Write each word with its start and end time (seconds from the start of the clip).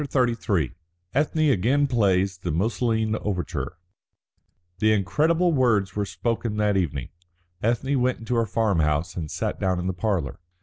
CHAPTER 0.01 0.33
XXXIII 0.33 0.71
ETHNE 1.13 1.51
AGAIN 1.51 1.85
PLAYS 1.85 2.39
THE 2.39 2.49
MUSOLINE 2.51 3.17
OVERTURE 3.17 3.77
The 4.79 4.93
incredible 4.93 5.53
words 5.53 5.95
were 5.95 6.07
spoken 6.07 6.57
that 6.57 6.75
evening. 6.75 7.09
Ethne 7.61 8.01
went 8.01 8.17
into 8.17 8.33
her 8.33 8.47
farm 8.47 8.79
house 8.79 9.15
and 9.15 9.29
sat 9.29 9.59
down 9.59 9.77
in 9.77 9.85
the 9.85 9.93
parlour. 9.93 10.39